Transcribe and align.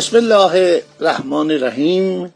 بسم 0.00 0.16
الله 0.16 0.82
الرحمن 1.00 1.50
الرحیم. 1.50 2.34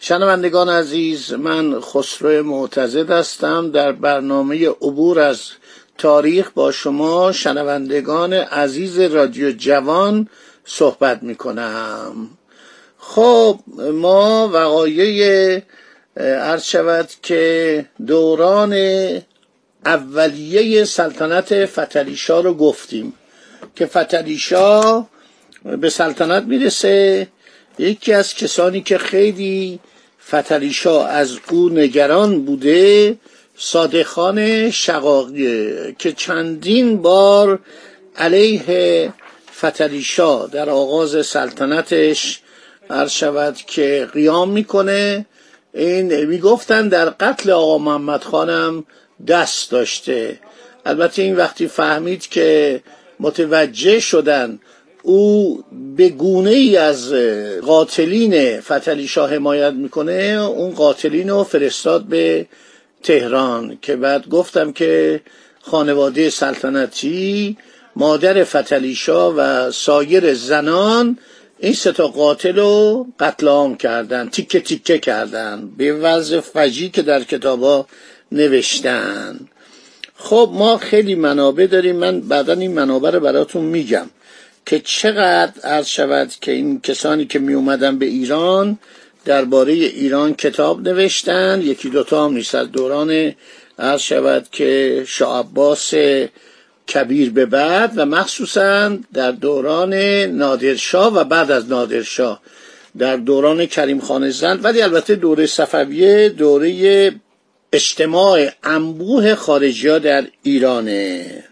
شنوندگان 0.00 0.68
عزیز 0.68 1.32
من 1.32 1.80
خسرو 1.80 2.42
معتزد 2.42 3.10
هستم. 3.10 3.70
در 3.70 3.92
برنامه 3.92 4.68
عبور 4.68 5.20
از 5.20 5.40
تاریخ 5.98 6.50
با 6.50 6.72
شما 6.72 7.32
شنوندگان 7.32 8.32
عزیز 8.32 9.00
رادیو 9.00 9.52
جوان 9.52 10.28
صحبت 10.64 11.22
می 11.22 11.34
کنم 11.34 12.28
خب 12.98 13.60
ما 13.92 14.50
وقایع 14.52 15.62
عرض 16.16 16.64
شود 16.64 17.08
که 17.22 17.84
دوران 18.06 18.74
اولیه 19.86 20.84
سلطنت 20.84 21.66
فتلیشا 21.66 22.40
رو 22.40 22.54
گفتیم 22.54 23.14
که 23.76 23.86
فتلیشا 23.86 25.06
به 25.64 25.90
سلطنت 25.90 26.42
می‌رسه. 26.42 27.28
یکی 27.78 28.12
از 28.12 28.34
کسانی 28.34 28.80
که 28.80 28.98
خیلی 28.98 29.80
فتلیشا 30.28 31.06
از 31.06 31.38
او 31.50 31.68
نگران 31.68 32.44
بوده 32.44 33.16
صادقان 33.56 34.70
شقاقیه 34.70 35.96
که 35.98 36.12
چندین 36.12 37.02
بار 37.02 37.58
علیه 38.16 39.12
فتلیشا 39.56 40.46
در 40.46 40.70
آغاز 40.70 41.26
سلطنتش 41.26 42.40
عرض 42.90 43.10
شود 43.10 43.56
که 43.56 44.08
قیام 44.12 44.50
می‌کنه. 44.50 45.26
این 45.74 46.24
می‌گفتن 46.24 46.88
در 46.88 47.10
قتل 47.10 47.50
آقا 47.50 47.78
محمد 47.78 48.22
خانم 48.22 48.84
دست 49.28 49.70
داشته. 49.70 50.38
البته 50.86 51.22
این 51.22 51.36
وقتی 51.36 51.68
فهمید 51.68 52.28
که 52.28 52.80
متوجه 53.20 54.00
شدن 54.00 54.58
او 55.06 55.64
به 55.96 56.08
گونه 56.08 56.50
ای 56.50 56.76
از 56.76 57.12
قاتلین 57.66 58.60
فتلی 58.60 59.08
شاه 59.08 59.34
حمایت 59.34 59.72
می‌کنه. 59.72 60.12
اون 60.56 60.70
قاتلین 60.70 61.30
رو 61.30 61.44
فرستاد 61.44 62.02
به 62.02 62.46
تهران 63.02 63.78
که 63.82 63.96
بعد 63.96 64.28
گفتم 64.28 64.72
که 64.72 65.20
خانواده 65.62 66.30
سلطنتی 66.30 67.56
مادر 67.96 68.44
فتلی 68.44 68.98
و 69.36 69.70
سایر 69.70 70.34
زنان 70.34 71.18
این 71.58 71.72
سه 71.72 71.92
تا 71.92 72.08
قاتل 72.08 72.56
رو 72.56 73.06
قتل 73.20 73.48
عام 73.48 73.76
کردن 73.76 74.28
تیکه 74.28 74.60
تیکه 74.60 74.98
کردن 74.98 75.70
به 75.76 75.92
وضع 75.92 76.40
فجی 76.40 76.88
که 76.90 77.02
در 77.02 77.22
کتابا 77.22 77.86
نوشتن. 78.32 79.40
خب 80.16 80.50
ما 80.52 80.76
خیلی 80.76 81.14
منابع 81.14 81.66
داریم. 81.66 81.96
من 81.96 82.20
بعدا 82.20 82.52
این 82.52 82.72
منابع 82.72 83.10
رو 83.10 83.20
براتون 83.20 83.64
میگم. 83.64 84.06
که 84.66 84.80
چقدر 84.80 85.60
عرض 85.64 85.86
شود 85.86 86.32
که 86.40 86.52
این 86.52 86.80
کسانی 86.80 87.26
که 87.26 87.38
می 87.38 87.54
اومدن 87.54 87.98
به 87.98 88.06
ایران 88.06 88.78
درباره 89.24 89.72
ایران 89.72 90.34
کتاب 90.34 90.88
نوشتن 90.88 91.60
یکی 91.62 91.90
دوتا 91.90 92.24
هم 92.24 92.32
نیست 92.32 92.54
از 92.54 92.72
دوران 92.72 93.34
عرض 93.78 94.00
شود 94.00 94.48
که 94.52 95.02
شاه 95.06 95.38
عباس 95.38 95.94
کبیر 96.88 97.30
به 97.30 97.46
بعد 97.46 97.92
و 97.96 98.06
مخصوصا 98.06 98.98
در 99.12 99.30
دوران 99.30 99.94
نادرشاه 100.24 101.14
و 101.14 101.24
بعد 101.24 101.50
از 101.50 101.68
نادرشاه 101.68 102.40
در 102.98 103.16
دوران 103.16 103.66
کریم 103.66 104.00
خان 104.00 104.30
زند 104.30 104.64
ولی 104.64 104.82
البته 104.82 105.14
دوره 105.14 105.46
صفویه 105.46 106.28
دوره 106.28 107.12
اجتماع 107.72 108.48
انبوه 108.62 109.34
خارجی 109.34 109.98
در 109.98 110.24
ایرانه. 110.42 111.44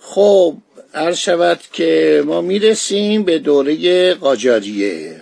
خب 0.00 0.56
عرض 0.94 1.16
شود 1.16 1.60
که 1.72 2.22
ما 2.26 2.40
می‌رسیم 2.40 3.22
به 3.22 3.38
دوره 3.38 4.14
قاجاریه. 4.14 5.16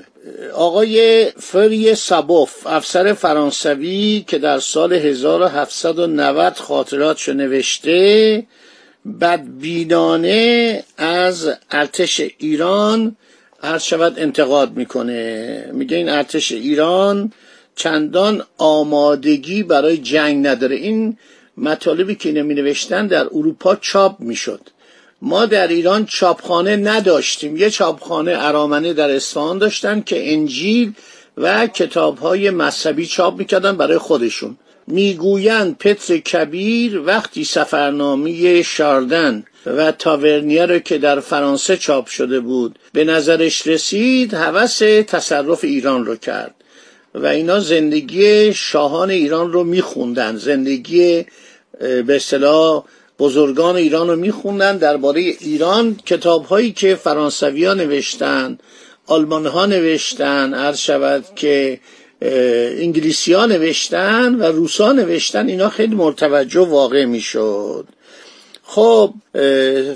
آقای 0.54 1.26
فری 1.38 1.94
سابوف 1.94 2.66
افسر 2.66 3.12
فرانسوی 3.12 4.24
که 4.26 4.38
در 4.38 4.58
سال 4.58 4.92
1790 4.92 6.56
خاطراتشو 6.56 7.32
نوشته 7.32 8.46
بدبینانه 9.20 10.84
از 10.96 11.50
ارتش 11.70 12.20
ایران 12.38 13.16
عرض 13.62 13.82
شود 13.82 14.18
انتقاد 14.18 14.76
می‌کنه. 14.76 15.64
میگه 15.72 15.96
این 15.96 16.08
ارتش 16.08 16.52
ایران 16.52 17.32
چندان 17.76 18.42
آمادگی 18.58 19.62
برای 19.62 19.96
جنگ 19.96 20.46
نداره. 20.46 20.76
این 20.76 21.18
مطالبی 21.56 22.14
که 22.14 22.32
نمی 22.32 22.54
نوشتن 22.54 23.06
در 23.06 23.26
اروپا 23.26 23.76
چاپ 23.76 24.20
می‌شد. 24.20 24.60
ما 25.22 25.46
در 25.46 25.68
ایران 25.68 26.06
چاپخانه 26.06 26.76
نداشتیم. 26.76 27.56
یه 27.56 27.70
چاپخانه 27.70 28.36
ارامنه 28.38 28.92
در 28.92 29.10
اصفهان 29.10 29.58
داشتن 29.58 30.00
که 30.00 30.32
انجیل 30.32 30.92
و 31.36 31.66
کتابهای 31.66 32.50
مذهبی 32.50 33.06
چاپ 33.06 33.38
می‌کردن 33.38 33.76
برای 33.76 33.98
خودشون. 33.98 34.56
می‌گویند 34.86 35.78
پتر 35.78 36.16
کبیر 36.16 37.00
وقتی 37.00 37.44
سفرنامه 37.44 38.62
شاردن 38.62 39.44
و 39.66 39.92
تاورنیه 39.92 40.66
رو 40.66 40.78
که 40.78 40.98
در 40.98 41.20
فرانسه 41.20 41.76
چاپ 41.76 42.06
شده 42.06 42.40
بود 42.40 42.78
به 42.92 43.04
نظرش 43.04 43.66
رسید 43.66 44.34
هوس 44.34 44.78
تصرف 45.06 45.64
ایران 45.64 46.06
رو 46.06 46.16
کرد 46.16 46.54
و 47.14 47.26
اینا 47.26 47.60
زندگی 47.60 48.54
شاهان 48.54 49.10
ایران 49.10 49.52
رو 49.52 49.64
میخوندن. 49.64 50.36
زندگی 50.36 51.26
به 51.78 52.16
اصطلاح 52.16 52.84
بزرگان 53.20 53.76
ایران 53.76 54.08
رو 54.08 54.16
میخوندن 54.16 54.76
درباره 54.76 55.20
ایران. 55.20 55.96
کتاب 56.06 56.44
هایی 56.44 56.72
که 56.72 56.94
فرانسوی 56.94 57.64
ها 57.64 57.74
نوشتن 57.74 58.58
آلمان 59.06 59.46
ها 59.46 59.66
نوشتن 59.66 60.54
عرض 60.54 60.78
شود 60.78 61.24
که 61.36 61.80
انگلیسی 62.22 63.32
ها 63.32 63.46
نوشتن 63.46 64.34
و 64.34 64.42
روسا 64.42 64.92
نوشتن 64.92 65.48
اینا 65.48 65.68
خیلی 65.68 65.94
مرتوجه 65.94 66.60
واقع 66.60 67.04
می‌شد. 67.04 67.86
خب 68.62 69.14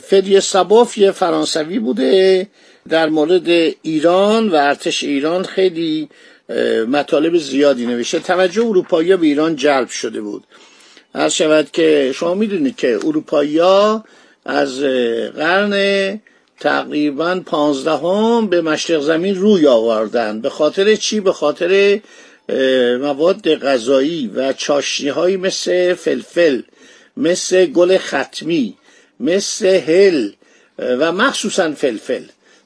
فدی 0.02 0.40
سباف 0.40 0.98
یه 0.98 1.10
فرانسوی 1.10 1.78
بوده 1.78 2.46
در 2.88 3.08
مورد 3.08 3.48
ایران 3.82 4.48
و 4.48 4.54
ارتش 4.54 5.04
ایران 5.04 5.42
خیلی 5.42 6.08
مطالب 6.88 7.38
زیادی 7.38 7.86
نوشته. 7.86 8.18
توجه 8.18 8.62
اروپایی 8.62 9.16
به 9.16 9.26
ایران 9.26 9.56
جلب 9.56 9.88
شده 9.88 10.20
بود. 10.20 10.44
هر 11.14 11.28
شود 11.28 11.70
که 11.70 12.12
شما 12.14 12.34
می‌دونید 12.34 12.76
که 12.76 12.97
اروپایی 12.97 13.60
از 14.44 14.80
قرن 15.36 16.20
تقریبا 16.60 17.41
پانزدهم 17.47 18.47
به 18.47 18.60
مشرق 18.60 19.00
زمین 19.00 19.34
روی 19.34 19.66
آوردن 19.66 20.41
به 20.41 20.50
خاطر 20.50 20.94
چی؟ 20.94 21.20
به 21.20 21.32
خاطر 21.32 22.00
مواد 23.00 23.54
غذایی 23.54 24.30
و 24.34 24.52
چاشنی 24.52 25.08
های 25.08 25.36
مثل 25.36 25.94
فلفل 25.94 26.60
مثل 27.16 27.66
گل 27.66 27.99
ختمی 27.99 28.75
مثل 29.20 29.66
هل 29.66 30.31
و 30.78 31.12
مخصوصا 31.12 31.72
فلفل 31.72 32.22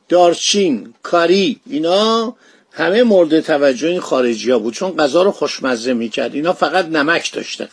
دارچین 0.09 0.95
کاری 1.03 1.61
اینا 1.71 2.37
همه 2.73 3.03
مورد 3.03 3.41
توجه 3.41 3.89
این 3.89 4.01
خارجی 4.01 4.51
ها 4.51 4.59
بود. 4.59 4.75
چون 4.75 4.97
غذا 4.97 5.23
رو 5.23 5.33
خوشمزه 5.33 5.93
می‌کرد. 5.93 6.35
اینا 6.35 6.53
فقط 6.53 6.85
نمک 6.85 7.33
داشتن. 7.33 7.69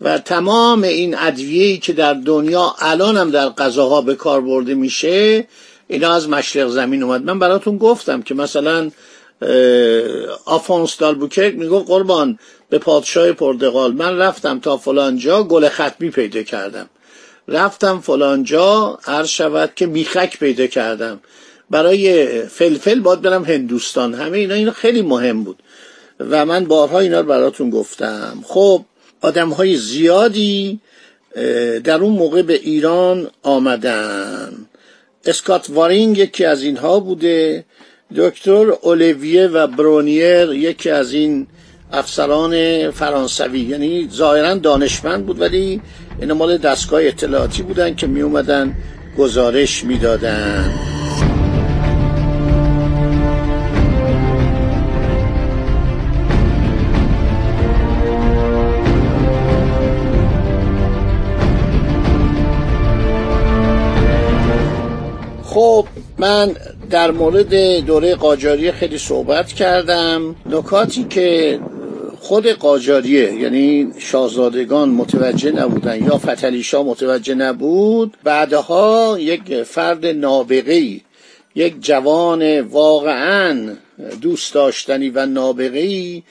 و 0.00 0.18
تمام 0.18 0.82
این 0.82 1.18
ادویه‌ای 1.18 1.78
که 1.78 1.92
در 1.92 2.14
دنیا 2.14 2.74
الان 2.78 3.16
هم 3.16 3.30
در 3.30 3.48
غذاها 3.48 4.00
به 4.00 4.14
کار 4.14 4.40
برده 4.40 4.74
میشه 4.74 5.46
اینا 5.88 6.14
از 6.14 6.28
مشرق 6.28 6.68
زمین 6.68 7.02
اومد. 7.02 7.24
من 7.24 7.38
براتون 7.38 7.78
گفتم 7.78 8.22
که 8.22 8.34
مثلا 8.34 8.90
آفونس 10.44 10.96
دالبوکرک 10.98 11.54
می‌گفت 11.54 11.88
قربان 11.88 12.38
به 12.68 12.78
پادشاه 12.78 13.32
پرتغال. 13.32 13.92
من 13.92 14.18
رفتم 14.18 14.58
تا 14.58 14.76
فلانجا 14.76 15.42
گل 15.42 15.68
ختمی 15.68 16.10
پیدا 16.10 16.42
کردم. 16.42 16.88
رفتم 17.48 18.00
فلانجا 18.00 18.98
عرض 19.06 19.28
شود 19.28 19.72
که 19.76 19.86
میخک 19.86 20.38
پیدا 20.38 20.66
کردم. 20.66 21.20
برای 21.70 22.42
فلفل 22.42 23.00
باید 23.00 23.20
برم 23.20 23.44
هندوستان. 23.44 24.14
همه 24.14 24.38
اینا 24.38 24.54
اینا 24.54 24.72
خیلی 24.72 25.02
مهم 25.02 25.44
بود. 25.44 25.62
و 26.20 26.46
من 26.46 26.64
بارها 26.64 26.98
اینا 26.98 27.20
رو 27.20 27.26
براتون 27.26 27.70
گفتم. 27.70 28.44
خب 28.44 28.84
آدم 29.24 29.50
های 29.50 29.76
زیادی 29.76 30.80
در 31.84 31.98
اون 32.00 32.12
موقع 32.12 32.42
به 32.42 32.54
ایران 32.54 33.30
آمدن. 33.42 34.52
اسکات 35.26 35.66
وارینگ 35.70 36.18
یکی 36.18 36.44
از 36.44 36.62
اینها 36.62 37.00
بوده. 37.00 37.64
دکتر 38.16 38.66
اولیویه 38.82 39.46
و 39.46 39.66
برونیر 39.66 40.52
یکی 40.52 40.90
از 40.90 41.12
این 41.12 41.46
افسران 41.92 42.90
فرانسوی. 42.90 43.60
یعنی 43.60 44.08
ظاهرا 44.12 44.54
دانشمند 44.54 45.26
بود 45.26 45.40
ولی 45.40 45.80
این 46.20 46.32
مال 46.32 46.58
دستگاه 46.58 47.00
اطلاعاتی 47.04 47.62
بودن 47.62 47.94
که 47.94 48.06
می 48.06 48.22
اومدن 48.22 48.74
گزارش 49.18 49.84
می‌دادن. 49.84 50.93
خب 65.54 65.86
من 66.18 66.56
در 66.90 67.10
مورد 67.10 67.54
دوره 67.86 68.14
قاجاری 68.14 68.72
خیلی 68.72 68.98
صحبت 68.98 69.52
کردم. 69.52 70.36
نکاتی 70.46 71.04
که 71.04 71.60
خود 72.20 72.46
قاجاریه 72.46 73.32
یعنی 73.32 73.92
شاهزادگان 73.98 74.88
متوجه 74.88 75.50
نبودن 75.50 76.04
یا 76.04 76.18
فتلیشا 76.18 76.82
متوجه 76.82 77.34
نبود 77.34 78.16
بعدها 78.24 79.16
یک 79.20 79.62
فرد 79.62 80.06
نابغه‌ای 80.06 81.00
یک 81.54 81.74
جوان 81.80 82.60
واقعا 82.60 83.74
دوست 84.20 84.54
داشتنی 84.54 85.10
و 85.10 85.26
نابغه‌ای 85.26 86.22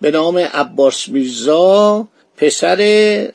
به 0.00 0.10
نام 0.10 0.38
عباس 0.38 1.08
میرزا 1.08 2.08
پسر 2.38 3.28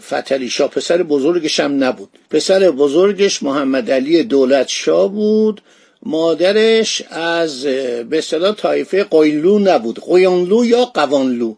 فتلیشا 0.00 0.68
پسر 0.68 1.02
بزرگش 1.02 1.60
هم 1.60 1.84
نبود. 1.84 2.08
پسر 2.30 2.70
بزرگش 2.70 3.42
محمد 3.42 3.90
علی 3.90 4.22
دولت 4.22 4.68
شاه 4.68 5.12
بود. 5.12 5.60
مادرش 6.02 7.02
از 7.10 7.64
به 7.64 8.18
اصطلاح 8.18 8.54
طایفه 8.54 9.04
قوینلو 9.04 9.58
نبود. 9.58 9.98
قوینلو 9.98 10.64
یا 10.64 10.84
قوانلو. 10.84 11.54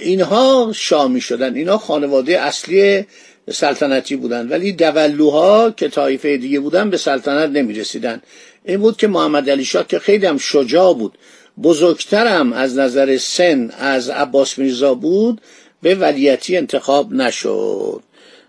اینها 0.00 0.72
شامی 0.74 1.20
شدن. 1.20 1.54
اینها 1.54 1.78
خانواده 1.78 2.40
اصلی 2.40 3.06
سلطنتی 3.50 4.16
بودن. 4.16 4.48
ولی 4.48 4.72
دولوها 4.72 5.70
که 5.70 5.88
طایفه 5.88 6.36
دیگه 6.36 6.60
بودن 6.60 6.90
به 6.90 6.96
سلطنت 6.96 7.50
نمی 7.50 7.74
رسیدن 7.74 8.22
این 8.64 8.80
بود 8.80 8.96
که 8.96 9.08
محمد 9.08 9.50
علی 9.50 9.64
شاه 9.64 9.86
که 9.86 9.98
خیلی 9.98 10.26
هم 10.26 10.38
شجاع 10.38 10.94
بود. 10.94 11.18
بزرگترم 11.62 12.52
از 12.52 12.78
نظر 12.78 13.16
سن 13.16 13.70
از 13.78 14.08
عباس 14.10 14.58
میرزا 14.58 14.94
بود. 14.94 15.40
به 15.86 15.94
ولیتی 15.94 16.56
انتخاب 16.56 17.12
نشد. 17.12 18.02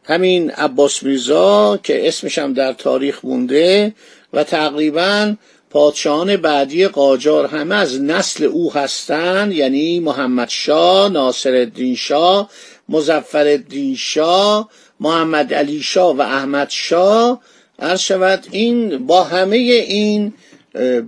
همین 0.03 0.51
عباس 0.51 1.03
میرزا 1.03 1.79
که 1.83 2.07
اسمش 2.07 2.37
هم 2.37 2.53
در 2.53 2.73
تاریخ 2.73 3.25
مونده 3.25 3.93
و 4.33 4.43
تقریبا 4.43 5.35
پادشاهان 5.69 6.37
بعدی 6.37 6.87
قاجار 6.87 7.45
همه 7.45 7.75
از 7.75 8.01
نسل 8.01 8.43
او 8.43 8.73
هستند 8.73 9.53
یعنی 9.53 9.99
محمد 9.99 10.49
شاه، 10.49 11.09
ناصر 11.09 11.55
الدین 11.55 11.95
شاه، 11.95 12.49
مزفر 12.89 13.47
الدین 13.47 13.95
شاه، 13.95 14.69
محمد 14.99 15.53
علی 15.53 15.81
شاه 15.81 16.15
و 16.15 16.21
احمد 16.21 16.69
شاه. 16.69 17.41
عرض 17.79 17.99
شود 17.99 18.47
این 18.51 19.07
با 19.07 19.23
همه 19.23 19.55
این 19.55 20.33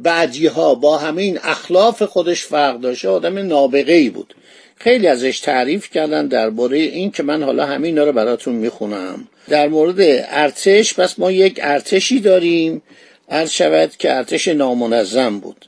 بعدی 0.04 0.48
ها 0.48 0.76
با 0.76 0.98
همه 0.98 1.22
این 1.22 1.40
اخلاف 1.44 2.04
خودش 2.04 2.44
فرق 2.44 2.80
داشته 2.80 3.10
آدم 3.10 3.38
نابغه 3.38 3.94
ای 3.94 4.10
بود. 4.10 4.34
خیلی 4.80 5.08
ازش 5.08 5.40
تعریف 5.40 5.90
کردن 5.90 6.28
درباره 6.28 6.78
این 6.78 7.12
که 7.12 7.24
من 7.24 7.44
حالا 7.44 7.66
همین 7.66 7.98
رو 7.98 8.12
براتون 8.12 8.56
می‌خونم. 8.56 9.28
در 9.50 9.68
مورد 9.68 9.96
ارتش 10.30 10.94
پس 10.94 11.20
ما 11.20 11.32
یک 11.32 11.60
ارتشی 11.64 12.20
داریم. 12.20 12.82
عرض 13.30 13.52
شود 13.52 13.98
که 13.98 14.16
ارتش 14.16 14.48
نامنظم 14.48 15.40
بود. 15.40 15.66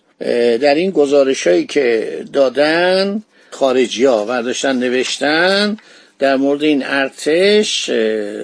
در 0.61 0.75
این 0.75 0.91
گزارش 0.91 1.47
هایی 1.47 1.65
که 1.65 2.17
دادن 2.33 3.23
خارجی 3.51 4.05
ها 4.05 4.25
برداشتن 4.25 4.75
نوشتن 4.75 5.77
در 6.19 6.35
مورد 6.35 6.63
این 6.63 6.83
ارتش 6.85 7.89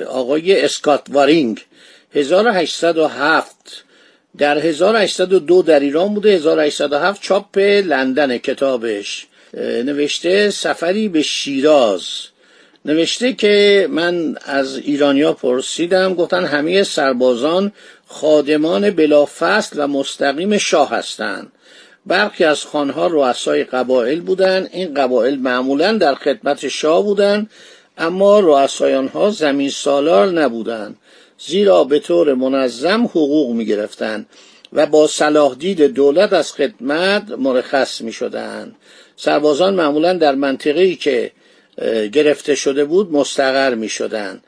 آقای 0.07 0.61
اسکات 0.61 1.01
وارینگ 1.09 1.65
1807 2.15 3.83
در 4.37 4.57
1802 4.57 5.61
در 5.61 5.79
ایران 5.79 6.13
بوده 6.13 6.29
1807 6.29 7.21
چاپ 7.21 7.57
لندن 7.57 8.37
کتابش. 8.37 9.27
نوشته 9.53 10.49
سفری 10.49 11.09
به 11.09 11.21
شیراز. 11.21 12.03
نوشته 12.85 13.33
که 13.33 13.87
من 13.91 14.37
از 14.45 14.77
ایرانیا 14.77 15.33
پرسیدم 15.33 16.13
گفتن 16.13 16.45
همه 16.45 16.83
سربازان 16.83 17.71
خادمان 18.07 18.89
بلافصل 18.89 19.83
و 19.83 19.87
مستقیم 19.87 20.57
شاه 20.57 20.89
هستند. 20.91 21.51
برخی 22.05 22.43
از 22.43 22.63
خانها 22.63 23.07
رؤسای 23.07 23.63
قبایل 23.63 24.21
بودند. 24.21 24.69
این 24.73 24.93
قبایل 24.93 25.39
معمولا 25.39 25.93
در 25.93 26.15
خدمت 26.15 26.67
شاه 26.67 27.03
بودند 27.03 27.49
اما 27.97 28.39
رؤسای 28.39 28.95
آنها 28.95 29.29
زمین 29.29 29.69
سالار 29.69 30.27
نبودند 30.27 30.97
زیرا 31.39 31.83
به 31.83 31.99
طور 31.99 32.33
منظم 32.33 33.05
حقوق 33.05 33.55
می 33.55 33.65
گرفتند 33.65 34.25
و 34.73 34.85
با 34.85 35.07
صلاح 35.07 35.55
دید 35.55 35.81
دولت 35.81 36.33
از 36.33 36.53
خدمت 36.53 37.31
مرخص 37.31 38.01
می 38.01 38.13
شدند 38.13 38.75
سربازان 39.17 39.73
معمولا 39.73 40.13
در 40.13 40.35
منطقه‌ای 40.35 40.95
که 40.95 41.31
گرفته 42.11 42.55
شده 42.55 42.85
بود 42.85 43.11
مستقر 43.11 43.75
می 43.75 43.89
شدند 43.89 44.43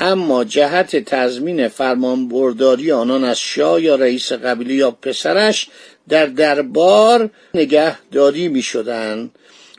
اما 0.00 0.44
جهت 0.44 0.96
تضمین 0.96 1.68
فرمانبرداری 1.68 2.92
آنان 2.92 3.24
از 3.24 3.38
شاه 3.38 3.82
یا 3.82 3.94
رئیس 3.94 4.32
قبیله 4.32 4.74
یا 4.74 4.90
پسرش 4.90 5.68
در 6.08 6.26
دربار 6.26 7.30
نگهداری 7.54 8.48
می 8.48 8.62
شدن. 8.62 9.30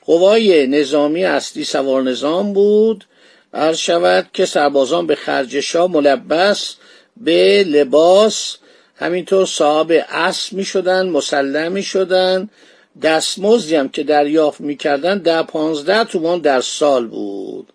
قوای 0.05 0.67
نظامی 0.67 1.25
اصلی 1.25 1.63
سوار 1.63 2.03
نظام 2.03 2.53
بود. 2.53 3.05
عرض 3.53 3.77
شود 3.77 4.27
که 4.33 4.45
سربازان 4.45 5.07
به 5.07 5.15
خرج 5.15 5.59
شاه 5.59 5.91
ملبس 5.91 6.75
به 7.17 7.63
لباس 7.63 8.57
همینطور 8.95 9.45
صاحب 9.45 10.05
اسب 10.09 10.53
می 10.53 10.65
شدن 10.65 11.09
مسلم 11.09 11.71
می 11.71 11.83
شدن 11.83 12.49
دستمزدی 13.01 13.75
هم 13.75 13.89
که 13.89 14.03
دریافت 14.03 14.61
می‌کردن 14.61 15.17
در 15.17 15.43
پانزده 15.43 16.03
تومان 16.03 16.39
در 16.39 16.61
سال 16.61 17.07
بود. 17.07 17.67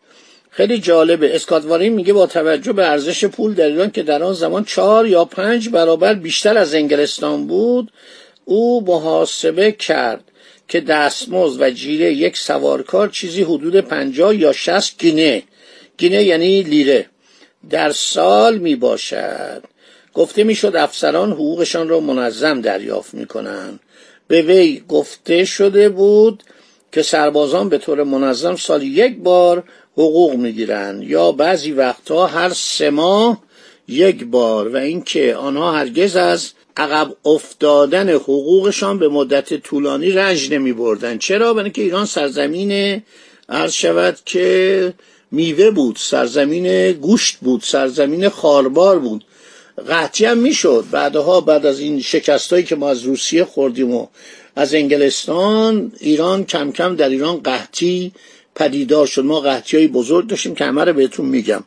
خیلی 0.50 0.78
جالبه. 0.78 1.34
اسکاتوارین 1.34 1.92
میگه 1.92 2.12
با 2.12 2.26
توجه 2.26 2.72
به 2.72 2.86
ارزش 2.86 3.24
پول 3.24 3.54
در 3.54 3.66
ایران 3.66 3.90
که 3.90 4.02
در 4.02 4.22
آن 4.22 4.32
زمان 4.32 4.64
چهار 4.64 5.06
یا 5.06 5.24
پنج 5.24 5.68
برابر 5.68 6.14
بیشتر 6.14 6.58
از 6.58 6.74
انگلستان 6.74 7.46
بود 7.46 7.92
او 8.44 8.84
محاسبه 8.84 9.72
کرد 9.72 10.24
که 10.68 10.80
دستمزد 10.80 11.60
و 11.60 11.70
جیره 11.70 12.12
یک 12.12 12.36
سوارکار 12.36 13.08
چیزی 13.08 13.42
حدود 13.42 13.76
پنجاه 13.76 14.36
یا 14.36 14.52
شست 14.52 14.98
گینه. 14.98 15.42
گینه 15.98 16.24
یعنی 16.24 16.62
لیره. 16.62 17.06
در 17.70 17.92
سال 17.92 18.58
می 18.58 18.76
باشد 18.76 19.62
گفته 20.14 20.44
می‌شد 20.44 20.76
افسران 20.76 21.32
حقوقشان 21.32 21.88
را 21.88 22.00
منظم 22.00 22.60
دریافت 22.60 23.14
می 23.14 23.26
کنند 23.26 23.80
به 24.28 24.42
وی 24.42 24.82
گفته 24.88 25.44
شده 25.44 25.88
بود 25.88 26.42
که 26.92 27.02
سربازان 27.02 27.68
به 27.68 27.78
طور 27.78 28.02
منظم 28.02 28.56
سال 28.56 28.82
یک 28.82 29.18
بار 29.18 29.64
حقوق 29.92 30.34
می‌گیرند. 30.34 31.02
یا 31.02 31.32
بعضی 31.32 31.72
وقتها 31.72 32.26
هر 32.26 32.48
سه 32.48 32.90
ماه 32.90 33.42
یک 33.88 34.24
بار 34.24 34.68
و 34.68 34.76
اینکه 34.76 35.34
آنها 35.34 35.72
هرگز 35.72 36.16
از 36.16 36.52
عقب 36.76 37.16
افتادن 37.24 38.08
حقوقشان 38.08 38.98
به 38.98 39.08
مدت 39.08 39.54
طولانی 39.54 40.10
رنج 40.10 40.52
نمی 40.52 40.72
بردن 40.72 41.18
چرا؟ 41.18 41.54
برای 41.54 41.64
اینکه 41.64 41.82
ایران 41.82 42.06
سرزمین 42.06 43.02
عرض 43.48 43.72
شود 43.72 44.18
که 44.24 44.92
میوه 45.30 45.70
بود 45.70 45.96
سرزمین 46.00 46.92
گوشت 46.92 47.36
بود 47.36 47.62
سرزمین 47.64 48.28
خاربار 48.28 48.98
بود. 48.98 49.24
قحطی 49.88 50.24
هم 50.24 50.38
می‌شد. 50.38 50.84
بعدها 50.90 51.40
بعد 51.40 51.66
از 51.66 51.80
این 51.80 52.00
شکستایی 52.00 52.64
که 52.64 52.76
ما 52.76 52.90
از 52.90 53.02
روسیه 53.02 53.44
خوردیم 53.44 53.94
و 53.94 54.06
از 54.56 54.74
انگلستان 54.74 55.92
ایران 56.00 56.44
کم 56.44 56.72
کم 56.72 56.96
در 56.96 57.08
ایران 57.08 57.36
قحطی 57.36 58.12
پدیدار 58.54 59.06
شد. 59.06 59.24
ما 59.24 59.40
قحطی 59.40 59.76
های 59.76 59.88
بزرگ 59.88 60.26
داشتیم 60.26 60.54
که 60.54 60.64
همه 60.64 60.84
رو 60.84 60.92
بهتون 60.92 61.26
میگم. 61.26 61.64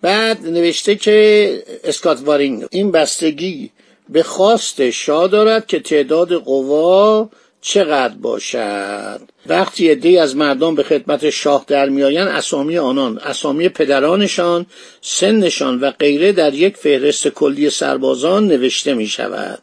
بعد 0.00 0.46
نوشته 0.46 0.96
که 0.96 1.62
اسکات 1.84 2.20
وارینگ 2.24 2.64
این 2.70 2.90
بستگی 2.90 3.70
به 4.08 4.22
خواست 4.22 4.90
شاه 4.90 5.28
دارد 5.28 5.66
که 5.66 5.80
تعداد 5.80 6.32
قوا 6.32 7.30
چقدر 7.66 8.14
باشد؟ 8.14 9.20
وقتی 9.46 9.90
عدهای 9.90 10.18
از 10.18 10.36
مردم 10.36 10.74
به 10.74 10.82
خدمت 10.82 11.30
شاه 11.30 11.64
در 11.66 11.88
میآیند 11.88 12.28
اسامی 12.28 12.78
آنان 12.78 13.18
اسامی 13.18 13.68
پدرانشان 13.68 14.66
سنشان 15.00 15.80
و 15.80 15.90
غیره 15.90 16.32
در 16.32 16.54
یک 16.54 16.76
فهرست 16.76 17.28
کلی 17.28 17.70
سربازان 17.70 18.48
نوشته 18.48 18.94
می 18.94 19.06
شود 19.06 19.62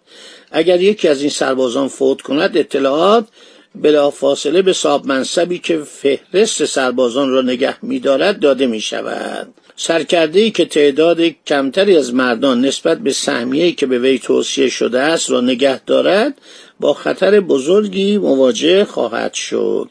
اگر 0.52 0.82
یکی 0.82 1.08
از 1.08 1.22
این 1.22 1.30
سربازان 1.30 1.88
فوت 1.88 2.22
کند 2.22 2.58
اطلاعات 2.58 3.28
بلافاصله 3.76 4.62
به 4.62 4.74
صاحب 4.74 5.06
منصبی 5.06 5.60
که 5.60 5.78
فهرست 5.78 6.66
سربازان 6.66 7.30
را 7.30 7.42
نگه 7.42 7.86
میدارد 7.86 8.40
داده 8.40 8.68
می 8.68 8.82
شود 8.82 9.54
سرکرده 9.76 10.40
ای 10.40 10.52
که 10.52 10.66
تعداد 10.66 11.22
کمتری 11.22 11.98
از 11.98 12.14
مردان 12.14 12.66
نسبت 12.66 12.98
به 12.98 13.12
سهمیه 13.12 13.72
که 13.72 13.86
به 13.86 14.00
وی 14.00 14.20
توصیه 14.20 14.70
شده 14.70 15.00
است 15.00 15.32
را 15.32 15.42
نگه 15.42 15.80
دارد 15.86 16.42
با 16.80 16.94
خطر 16.94 17.40
بزرگی 17.40 18.18
مواجه 18.18 18.86
خواهد 18.86 19.34
شد. 19.34 19.90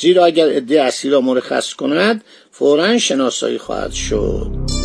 زیرا 0.00 0.24
اگر 0.24 0.48
عده 0.48 0.82
اصلی 0.82 1.10
را 1.10 1.20
مرخص 1.20 1.74
کند 1.74 2.24
فورا 2.50 2.98
شناسایی 2.98 3.58
خواهد 3.58 3.92
شد. 3.92 4.81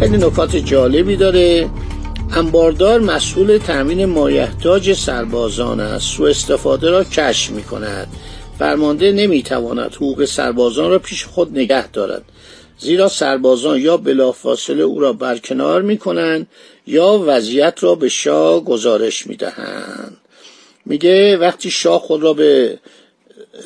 خیلی 0.00 0.16
نکات 0.16 0.56
جالبی 0.56 1.16
داره. 1.16 1.70
انباردار 2.32 3.00
مسئول 3.00 3.58
تامین 3.58 4.04
مایحتاج 4.04 4.92
سربازان 4.92 5.80
است. 5.80 6.06
سو 6.06 6.24
استفاده 6.24 6.90
را 6.90 7.04
کشف 7.04 7.50
می 7.50 7.62
کند 7.62 8.08
فرمانده 8.58 9.12
نمی 9.12 9.42
تواند 9.42 9.94
حقوق 9.94 10.24
سربازان 10.24 10.90
را 10.90 10.98
پیش 10.98 11.24
خود 11.24 11.58
نگه 11.58 11.88
دارد. 11.88 12.22
زیرا 12.78 13.08
سربازان 13.08 13.80
یا 13.80 13.96
بلافاصله 13.96 14.82
او 14.82 15.00
را 15.00 15.12
برکنار 15.12 15.82
می 15.82 15.98
کنند 15.98 16.46
یا 16.86 17.24
وضعیت 17.26 17.74
را 17.80 17.94
به 17.94 18.08
شاه 18.08 18.64
گزارش 18.64 19.26
می 19.26 19.36
دهند 19.36 20.16
میگه 20.86 21.36
وقتی 21.36 21.70
شاه 21.70 22.00
خود 22.00 22.22
را 22.22 22.32
به 22.32 22.78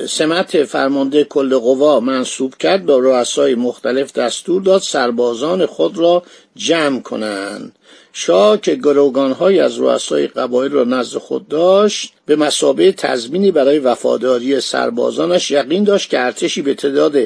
سمت 0.09 0.65
فرمانده 0.65 1.25
کل 1.25 1.59
قوا 1.59 2.01
منصوب 2.01 2.55
کرد 2.55 2.87
با 2.87 2.99
رؤسای 2.99 3.55
مختلف 3.55 4.13
دستور 4.13 4.63
داد 4.63 4.83
سربازان 4.83 5.67
خود 5.67 5.99
را 5.99 6.23
جمع 6.57 7.01
کنند. 7.01 7.77
شاه 8.13 8.61
که 8.61 8.75
گروگانهایی 8.75 9.61
از 9.61 9.79
رؤسای 9.79 10.27
قبایل 10.27 10.73
را 10.73 10.85
نزد 10.85 11.19
خود 11.19 11.49
داشت 11.49 12.13
به 12.27 12.37
مسابه 12.37 12.93
تضمینی 12.93 13.51
برای 13.51 13.79
وفاداری 13.79 14.61
سربازانش 14.61 15.51
یقین 15.51 15.85
داشت 15.85 16.11
که 16.11 16.21
ارتشی 16.21 16.63
به 16.63 16.75
تعداد 16.75 17.17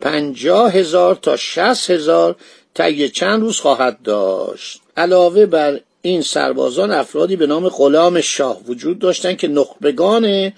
پنجاه 0.00 0.72
هزار 0.72 1.14
تا 1.14 1.36
شست 1.36 1.90
هزار 1.90 2.36
طی 2.74 3.08
چند 3.08 3.40
روز 3.40 3.58
خواهد 3.60 4.02
داشت. 4.04 4.80
علاوه 4.96 5.46
بر 5.46 5.80
این 6.02 6.22
سربازان 6.22 6.92
افرادی 6.92 7.36
به 7.36 7.46
نام 7.46 7.68
غلام 7.68 8.20
شاه 8.20 8.60
وجود 8.68 8.98
داشتند 8.98 9.36
که 9.36 9.48
نخبگان 9.48 10.52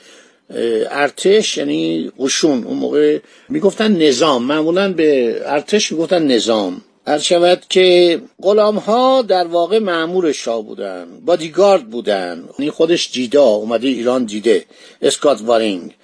ارتش 0.90 1.56
یعنی 1.56 2.12
قشون. 2.18 2.64
اون 2.64 2.76
موقع 2.76 3.18
می‌گفتن 3.48 4.02
نظام. 4.02 4.44
معمولا 4.44 4.92
به 4.92 5.40
ارتش 5.44 5.92
می‌گفتن 5.92 6.26
نظام. 6.26 6.80
هر 7.06 7.18
شود 7.18 7.62
که 7.68 8.20
غلام 8.42 8.76
ها 8.76 9.22
در 9.22 9.46
واقع 9.46 9.78
معمور 9.78 10.32
شاه 10.32 10.62
بودن 10.62 11.06
بادیگارد 11.24 11.90
بودن. 11.90 12.48
یعنی 12.58 12.70
خودش 12.70 13.10
دیدا 13.12 13.44
اومده 13.44 13.88
ایران 13.88 14.24
دیده. 14.24 14.64
اسکات 15.02 15.40
وارینگ. 15.42 15.94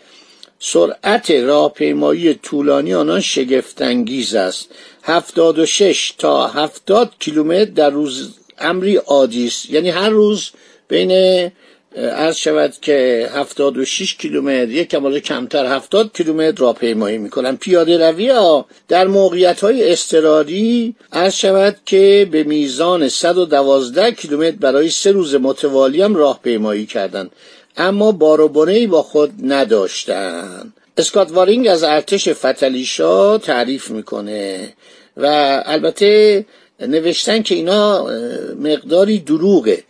سرعت 0.59 1.31
راهپیمایی 1.31 2.35
طولانی 2.35 2.95
آنان 2.95 3.21
شگفتانگیز 3.21 4.35
است. 4.35 4.69
هفتاد 5.03 5.59
و 5.59 5.67
شش 5.67 6.15
تا 6.19 6.47
هفتاد 6.47 7.13
کیلومتر 7.21 7.65
در 7.65 7.91
روز 7.91 8.35
امری 8.59 8.97
عادی 8.97 9.47
است. 9.47 9.71
یعنی 9.71 9.91
هر 9.91 10.09
روز 10.09 10.51
بین 10.89 11.51
عرض 11.97 12.37
شود 12.37 12.75
که 12.83 13.29
76 13.35 14.15
کیلومتر 14.15 14.69
یک 14.69 14.89
کمال 14.89 15.19
کمتر 15.19 15.67
70 15.67 16.13
کیلومتر 16.15 16.63
را 16.63 16.73
پیمایی 16.73 17.19
می‌کنن 17.19 17.57
پیاده 17.57 18.11
روی 18.11 18.29
ها 18.29 18.67
در 18.89 19.07
موقعیت 19.07 19.61
های 19.61 19.93
استرادی 19.93 20.95
عرض 21.13 21.35
شود 21.35 21.77
که 21.87 22.29
به 22.31 22.45
میزان 22.45 23.09
112 23.09 24.13
کیلومتر 24.13 24.57
برای 24.57 24.91
سه 24.91 25.13
روز 25.13 25.35
متوالی 25.35 26.03
هم 26.03 26.15
راه 26.15 26.41
پیمایی 26.43 26.87
کردند 26.87 27.31
اما 27.77 28.13
بار 28.13 28.49
با 28.87 29.03
خود 29.03 29.33
نداشتند 29.43 30.73
اسکات 30.97 31.33
وارینگ 31.33 31.69
از 31.69 31.83
ارتش 31.83 32.29
فتلیشا 32.29 33.39
تعریف 33.39 33.91
می‌کنه 33.91 34.73
و 35.17 35.27
البته 35.67 36.45
نوشتن 36.81 37.43
که 37.43 37.55
اینا 37.55 38.07
مقداری 38.61 39.19
دروغه. 39.19 39.85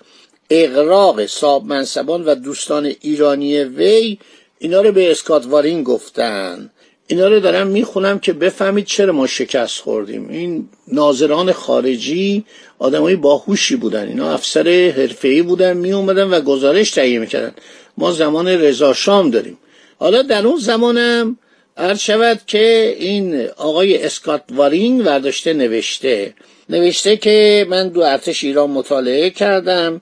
اقراق 0.51 1.27
صاحب 1.27 1.65
منصبان 1.65 2.25
و 2.25 2.35
دوستان 2.35 2.93
ایرانی 3.01 3.65
وی 3.65 4.19
اینا 4.59 4.81
رو 4.81 4.93
به 4.93 5.11
اسکاتوارین 5.11 5.83
گفتن. 5.83 6.71
اینا 7.07 7.29
رو 7.29 7.41
دارم 7.41 7.67
می‌خونم 7.67 8.19
که 8.19 8.33
بفهمید 8.33 8.85
چرا 8.85 9.13
ما 9.13 9.27
شکست 9.27 9.81
خوردیم. 9.81 10.29
این 10.29 10.69
ناظران 10.89 11.53
خارجی 11.53 12.45
آدمای 12.79 13.17
باهوشی 13.17 13.77
بودن. 13.77 14.09
اینا 14.09 14.33
افسر 14.33 14.93
حرفه‌ای 14.97 15.43
بودن 15.43 15.77
می 15.77 15.93
اومدن 15.93 16.25
و 16.25 16.41
گزارش 16.41 16.91
تهیه 16.91 17.19
می‌کردن. 17.19 17.55
ما 17.99 18.13
زمان 18.13 18.49
رضا 18.49 18.93
شام 18.93 19.31
داریم. 19.31 19.59
حالا 19.99 20.23
در 20.23 20.47
اون 20.47 20.59
زمانم 20.59 21.39
عرض 21.77 21.99
شود 21.99 22.41
که 22.47 22.97
این 22.99 23.49
آقای 23.49 24.03
اسکات 24.03 24.43
وارینگ 24.51 25.07
ورداشته 25.07 25.53
نوشته. 25.53 26.35
نوشته 26.69 27.17
که 27.17 27.67
من 27.69 27.89
دو 27.89 28.01
ارتش 28.01 28.45
ایران 28.45 28.71
مطالعه 28.71 29.31
کردم. 29.31 30.01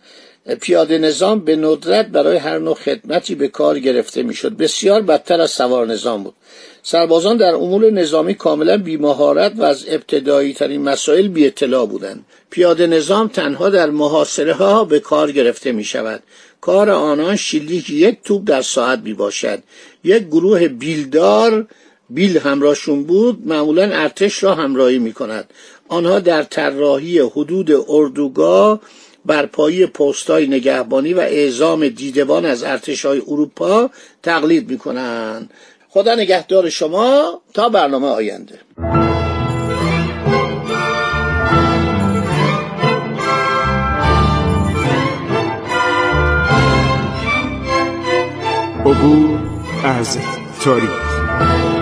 پیاده 0.60 0.98
نظام 0.98 1.40
به 1.40 1.56
ندرت 1.56 2.06
برای 2.06 2.36
هر 2.36 2.58
نوع 2.58 2.74
خدمتی 2.74 3.34
به 3.34 3.48
کار 3.48 3.78
گرفته 3.78 4.22
می‌شد. 4.22 4.56
بسیار 4.56 5.02
بدتر 5.02 5.40
از 5.40 5.50
سوار 5.50 5.86
نظام 5.86 6.22
بود. 6.22 6.34
سربازان 6.82 7.36
در 7.36 7.54
امور 7.54 7.90
نظامی 7.90 8.34
کاملا 8.34 8.76
بیمهارت 8.76 9.52
و 9.56 9.62
از 9.62 9.84
ابتدایی 9.88 10.52
ترین 10.52 10.82
مسائل 10.82 11.28
بی 11.28 11.46
اطلاع 11.46 11.86
بودند. 11.86 12.24
پیاده 12.50 12.86
نظام 12.86 13.28
تنها 13.28 13.70
در 13.70 13.90
محاصره 13.90 14.52
ها 14.52 14.84
به 14.84 15.00
کار 15.00 15.32
گرفته 15.32 15.72
می 15.72 15.84
شود 15.84 16.22
کار 16.60 16.90
آنان 16.90 17.36
شلیک 17.36 17.90
یک 17.90 18.18
توپ 18.24 18.42
در 18.46 18.62
ساعت 18.62 18.98
می 18.98 19.14
باشد 19.14 19.62
یک 20.04 20.22
گروه 20.22 20.68
بیلدار 20.68 21.66
بیل 22.10 22.38
همراهشون 22.38 23.04
بود 23.04 23.46
معمولا 23.46 23.82
ارتش 23.82 24.42
را 24.42 24.54
همراهی 24.54 24.98
می 24.98 25.12
کند 25.12 25.50
آنها 25.88 26.20
در 26.20 26.42
طراحی 26.42 27.18
حدود 27.18 27.70
اردوگاه 27.88 28.80
برپایی 29.26 29.86
پستای 29.86 30.46
نگهبانی 30.46 31.14
و 31.14 31.20
اعزام 31.20 31.88
دیدبان 31.88 32.46
از 32.46 32.62
ارتشای 32.62 33.22
اروپا 33.28 33.90
تقلید 34.22 34.70
می‌کنن 34.70 35.48
خدا 35.88 36.14
نگهدار 36.14 36.70
شما 36.70 37.40
تا 37.54 37.68
برنامه 37.68 38.06
آینده. 38.06 38.58
عبور 48.86 49.38
از 49.84 50.18
تاریخ. 50.64 51.81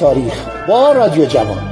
تاریخ 0.00 0.46
با 0.68 0.92
رادیو 0.92 1.24
جوان. 1.24 1.69